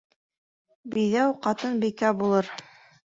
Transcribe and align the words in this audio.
Биҙәү 0.95 1.35
ҡатын 1.47 1.77
бикә 1.83 2.09
булыр. 2.23 2.51